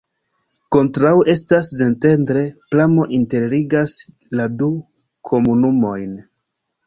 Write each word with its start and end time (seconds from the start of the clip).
Kontraŭe 0.75 1.25
estas 1.33 1.67
Szentendre, 1.81 2.45
pramo 2.75 3.05
interligas 3.19 3.93
la 4.39 4.47
du 4.63 4.71
komunumojn. 5.33 6.17